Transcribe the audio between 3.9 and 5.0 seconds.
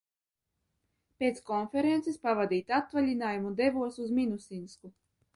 uz Minusinsku.